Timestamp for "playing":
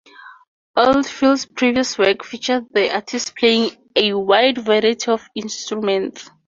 3.37-3.69